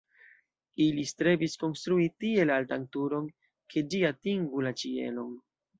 [0.85, 3.31] Ili strebis konstrui tiel altan turon,
[3.75, 5.35] ke ĝi atingu la ĉielon.